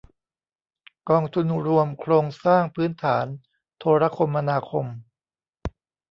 [1.09, 3.25] กองทุนรวมโครงสร้างพื้นฐาน
[3.79, 4.85] โทรคมนาคม